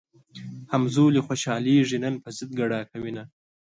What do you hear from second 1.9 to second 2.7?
نن پۀ ضد